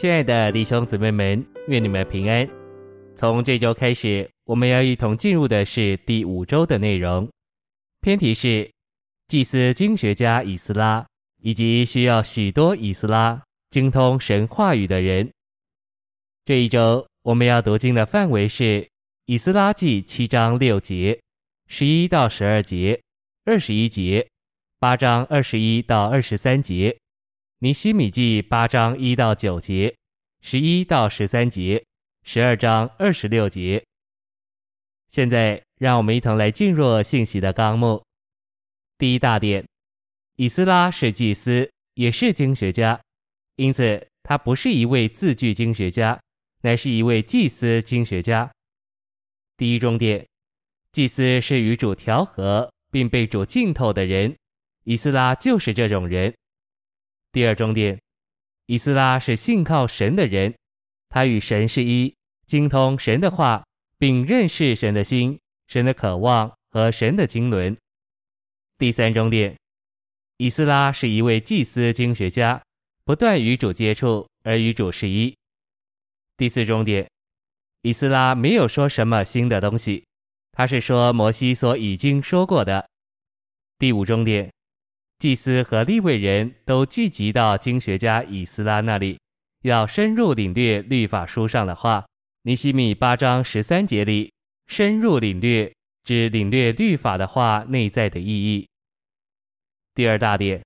[0.00, 2.48] 亲爱的弟兄姊妹们，愿你们平安。
[3.16, 7.28] 从这周开始，我们要一同进入的是第五周的内容。
[8.00, 8.70] 篇题是
[9.26, 11.04] 祭司经学家以斯拉，
[11.42, 15.28] 以及需要许多以斯拉精通神话语的人。
[16.44, 18.88] 这一周我们要读经的范围是
[19.26, 21.20] 以斯拉记七章六节、
[21.66, 23.02] 十一到十二节、
[23.44, 24.24] 二十一节、
[24.78, 26.96] 八章二十一到二十三节。
[27.60, 29.92] 尼希米记八章一到九节，
[30.40, 31.84] 十一到十三节，
[32.22, 33.84] 十二章二十六节。
[35.08, 38.00] 现在，让我们一同来进入信息的纲目。
[38.96, 39.66] 第一大点，
[40.36, 43.00] 以斯拉是祭司，也是经学家，
[43.56, 46.16] 因此他不是一位字句经学家，
[46.62, 48.48] 乃是一位祭司经学家。
[49.56, 50.24] 第一重点，
[50.92, 54.36] 祭司是与主调和并被主浸透的人，
[54.84, 56.32] 以斯拉就是这种人。
[57.38, 57.96] 第二重点，
[58.66, 60.52] 以斯拉是信靠神的人，
[61.08, 62.12] 他与神是一，
[62.48, 63.64] 精通神的话，
[63.96, 67.76] 并认识神的心、神的渴望和神的经纶。
[68.76, 69.56] 第三重点，
[70.38, 72.60] 以斯拉是一位祭司经学家，
[73.04, 75.32] 不断与主接触而与主是一。
[76.36, 77.08] 第四重点，
[77.82, 80.04] 以斯拉没有说什么新的东西，
[80.50, 82.88] 他是说摩西所已经说过的。
[83.78, 84.50] 第五重点。
[85.18, 89.18] 祭司和利未人都聚集到经学家以斯拉那里，
[89.62, 92.06] 要深入领略律法书上的话。
[92.42, 94.32] 尼希米八章十三节里，
[94.68, 98.68] 深入领略指领略律法的话内在的意义。
[99.92, 100.62] 第二大点，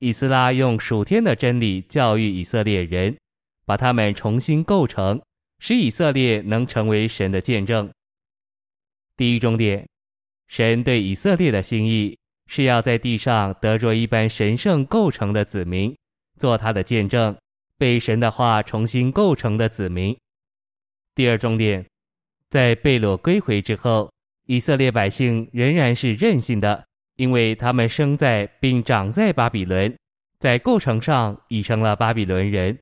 [0.00, 3.16] 以斯拉用属天的真理教育以色列人，
[3.64, 5.18] 把他们重新构成，
[5.60, 7.90] 使以色列能成为神的见证。
[9.16, 9.88] 第一重点，
[10.46, 12.18] 神对以色列的心意。
[12.54, 15.96] 是要在地上得着一般神圣构成的子民，
[16.36, 17.34] 做他的见证，
[17.78, 20.14] 被神的话重新构成的子民。
[21.14, 21.82] 第二重点，
[22.50, 24.12] 在被掳归回之后，
[24.44, 26.84] 以色列百姓仍然是任性的，
[27.16, 29.96] 因为他们生在并长在巴比伦，
[30.38, 32.78] 在构成上已成了巴比伦人。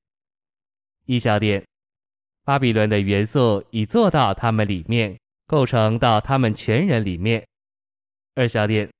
[1.07, 1.65] 一小点，
[2.45, 5.17] 巴比伦的元素已做到他们里面，
[5.47, 7.47] 构成到他们全人里面。
[8.35, 8.91] 二小点。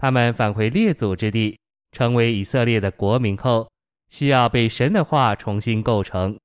[0.00, 1.58] 他们返回列祖之地，
[1.92, 3.70] 成为以色列的国民后，
[4.08, 6.38] 需要被神的话重新构成。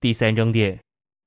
[0.00, 0.78] 第三重点，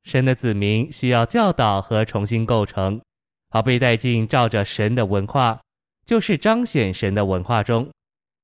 [0.03, 3.01] 神的子民需要教导和重新构成，
[3.49, 5.59] 好被带进照着神的文化，
[6.05, 7.89] 就是彰显神的文化中。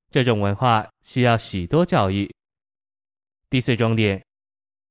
[0.09, 2.33] 这种文化需要许多教育。
[3.51, 4.23] 第四重点，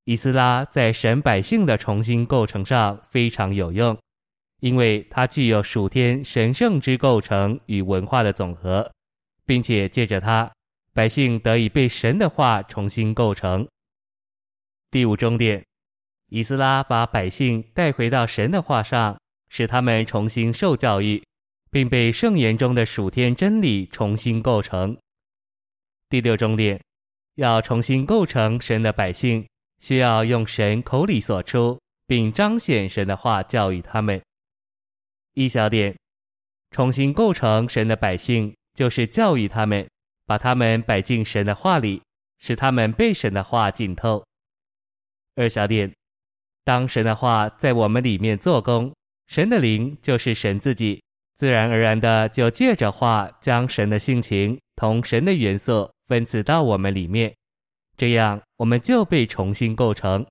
[0.04, 3.98] 以斯拉在神百姓的重新构成上非常有用。
[4.60, 8.90] 因为它具有属天神圣之构成与文化的总和，
[9.44, 10.50] 并且借着它，
[10.92, 13.66] 百姓得以被神的话重新构成。
[14.90, 15.64] 第五终点，
[16.28, 19.18] 以斯拉把百姓带回到神的话上，
[19.48, 21.22] 使他们重新受教育，
[21.70, 24.96] 并被圣言中的属天真理重新构成。
[26.08, 26.80] 第六终点，
[27.36, 29.46] 要重新构成神的百姓，
[29.78, 34.20] 需要用神口里所出，并彰显神的话教育他们。
[35.34, 35.96] 一小点，
[36.72, 39.88] 重新构成神的百姓，就是教育他们，
[40.26, 42.02] 把他们摆进神的话里，
[42.38, 44.24] 使他们被神的话浸透。
[45.36, 45.92] 二小点，
[46.64, 48.92] 当神的话在我们里面做工，
[49.28, 51.02] 神的灵就是神自己，
[51.36, 57.34] 自然而然的就借着话将神的性情同神的元素分赐到我们里面，
[57.96, 60.26] 这样我们就被重新构成。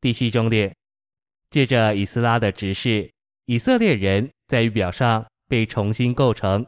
[0.00, 0.74] 第七重点，
[1.50, 3.10] 借着以斯拉的指示。
[3.50, 6.64] 以色列人在预表上被重新构成，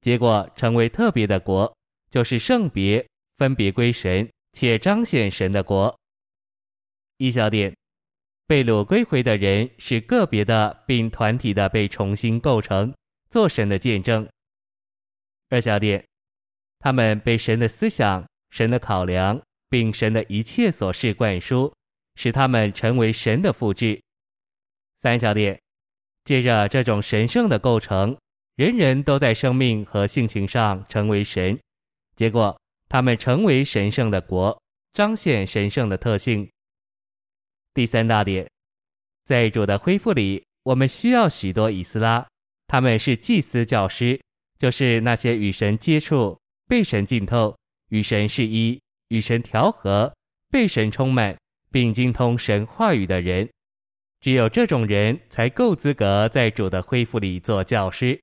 [0.00, 1.70] 结果成为特别的国，
[2.08, 3.06] 就是圣别，
[3.36, 5.94] 分别归神，且彰显神的国。
[7.18, 7.76] 一小点，
[8.46, 12.94] 被掳归回的人是个别的，并团体的被重新构成，
[13.28, 14.26] 做神的见证。
[15.50, 16.02] 二小点，
[16.78, 21.70] 他们被神的思想、神的考量，并神的一切所事灌输，
[22.14, 24.00] 使他们成为神的复制。
[24.98, 25.61] 三小点。
[26.24, 28.16] 借着这种神圣的构成，
[28.56, 31.58] 人人都在生命和性情上成为神，
[32.14, 32.58] 结果
[32.88, 34.60] 他们成为神圣的国，
[34.92, 36.48] 彰显神圣的特性。
[37.74, 38.48] 第三大点，
[39.24, 42.26] 在主的恢复里，我们需要许多以斯拉，
[42.66, 44.20] 他们是祭司教师，
[44.58, 47.56] 就是那些与神接触、被神浸透、
[47.88, 50.14] 与神是一、与神调和、
[50.50, 51.36] 被神充满，
[51.70, 53.48] 并精通神话语的人。
[54.22, 58.18] 只有这种人才够资格在主的恢复里做教师。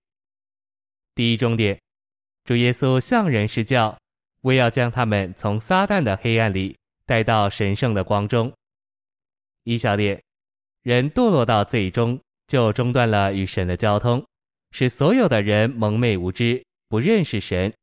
[1.14, 1.78] 第一重点，
[2.46, 3.98] 主耶稣向人施教，
[4.44, 8.50] 为要将他们从撒旦的黑暗里带到神圣的光中。
[9.66, 10.24] 一小点，
[10.84, 12.18] 人堕落到最终，
[12.48, 14.26] 就中断了与神的交通，
[14.72, 17.74] 使所有的人蒙昧无知，不认识神。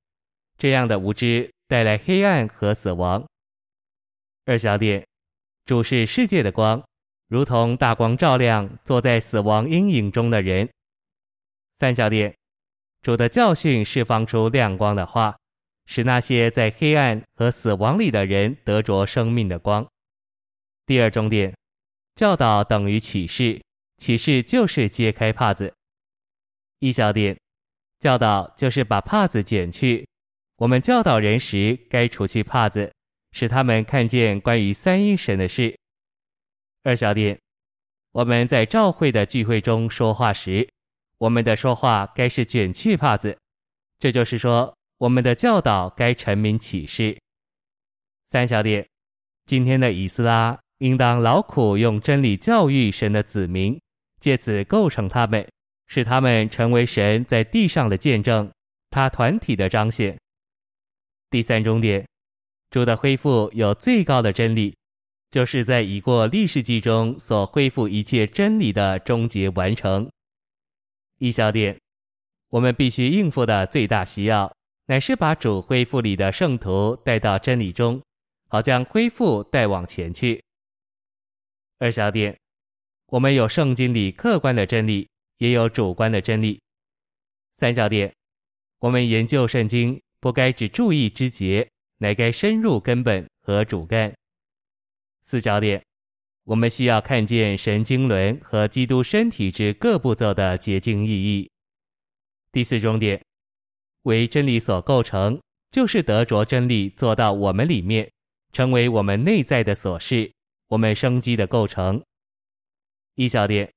[0.57, 3.23] 这样的无知带来黑暗和死亡。
[4.47, 5.07] 二小点，
[5.67, 6.83] 主是世界的光，
[7.28, 10.69] 如同大光照亮坐在死亡阴影中的人。
[11.75, 12.34] 三小点，
[13.02, 15.37] 主的教训释放出亮光的话，
[15.87, 19.87] 使那些在黑暗和死亡里的人得着生命的光。
[20.87, 21.55] 第二重点，
[22.14, 23.61] 教导等于启示，
[23.99, 25.73] 启示就是揭开帕子。
[26.78, 27.37] 一小点，
[27.99, 30.06] 教导就是把帕子剪去。
[30.58, 32.93] 我们教导人时，该除去帕子，
[33.32, 35.76] 使他们看见关于三一神的事。
[36.87, 37.37] 二小点，
[38.12, 40.69] 我们在召会的聚会中说话时，
[41.19, 43.37] 我们的说话该是卷去帕子，
[43.99, 47.19] 这就是说，我们的教导该陈明启示。
[48.29, 48.87] 三小点，
[49.47, 53.77] 今天的以斯拉应当劳苦用真理教育神的子民，
[54.21, 55.44] 借此构成他们，
[55.88, 58.49] 使他们成为神在地上的见证，
[58.91, 60.17] 他团体的彰显。
[61.31, 62.06] 第三重点，
[62.71, 64.77] 主的恢复有最高的真理，
[65.31, 70.11] 就是在已过历世纪中所恢复一切真理的终结完成。
[71.19, 71.78] 一小点，
[72.50, 74.55] 我们必须应付的最大需要，
[74.87, 78.02] 乃是把主恢复里的圣徒带到真理中，
[78.49, 80.43] 好将恢复带往前去。
[81.78, 82.37] 二小点，
[83.06, 85.08] 我们有圣经里客观的真理，
[85.38, 86.61] 也有主观的真理。
[87.58, 88.12] 三小点，
[88.81, 90.00] 我们研究圣经。
[90.19, 94.12] 不该只注意枝节，乃该深入根本和主干。
[95.26, 95.84] 四小点，
[96.44, 101.50] 我们需要看见神经轮和基督身体之各步骤的洁净意义。
[102.52, 103.20] 第四重点，
[104.02, 105.38] 为真理所构成，
[105.70, 108.11] 就是得着真理做到我们里面，
[108.52, 110.32] 成为我们内在的琐事，
[110.69, 112.02] 我们生机的构成。
[113.17, 113.70] 一小点，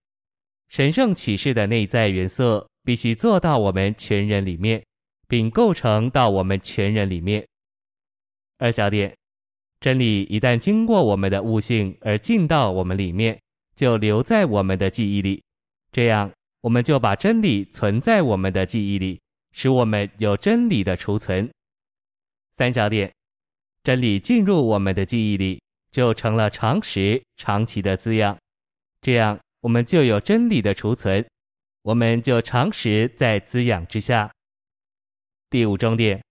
[0.67, 4.81] 神圣启示的内在元素必须做到我们全人里面。
[5.29, 7.47] 并构成到我们全人里面。
[8.57, 9.15] 二小点，
[9.79, 13.39] 真理一旦经过我们的悟性而进到我们里面，
[13.75, 15.41] 就留在我们的记忆里，
[15.91, 16.29] 这样
[16.61, 19.21] 我们就把真理存在我们的记忆里，
[19.53, 21.49] 使我们有真理的储存。
[22.55, 23.09] 三小点，
[23.83, 25.61] 真理进入我们的记忆里，
[25.91, 28.37] 就成了常识长期的滋养，
[29.01, 31.25] 这样我们就有真理的储存，
[31.83, 34.29] 我们就常识在滋养之下。
[35.49, 36.21] 第五重点，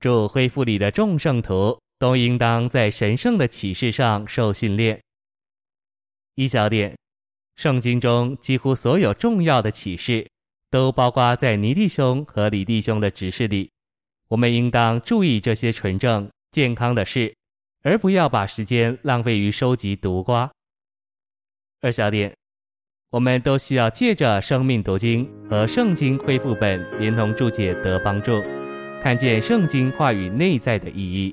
[0.00, 5.00] 祝恢复里的众圣徒都应当在神圣的启示上受训练。
[6.34, 6.98] 一小点，
[7.54, 10.28] 圣经中几乎所有重要的启示，
[10.68, 13.70] 都包括在尼弟兄和李弟兄的指示里。
[14.26, 17.32] 我们应当注意这些纯正健康的事，
[17.82, 20.50] 而不要把时间浪费于收集毒瓜。
[21.82, 22.34] 二小点。
[23.10, 28.42] 我们都需要借着生命读经和圣经恢复本连同注解得帮助，
[29.00, 31.32] 看见圣经话语内在的意义。